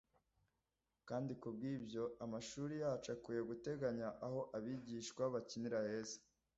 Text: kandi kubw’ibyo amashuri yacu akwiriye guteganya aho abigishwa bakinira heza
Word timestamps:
kandi 1.07 1.31
kubw’ibyo 1.41 2.03
amashuri 2.25 2.73
yacu 2.83 3.07
akwiriye 3.15 3.43
guteganya 3.51 4.07
aho 4.25 4.39
abigishwa 4.57 5.23
bakinira 5.33 5.79
heza 5.87 6.17